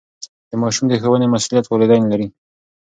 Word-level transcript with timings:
د 0.49 0.51
ماشوم 0.61 0.85
د 0.89 0.93
ښوونې 1.01 1.27
مسئولیت 1.33 1.65
والدین 1.67 2.03
لري. 2.11 2.27